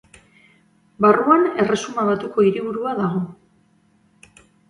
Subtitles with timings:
[1.05, 3.23] Barruan Erresuma Batuko hiriburua dago.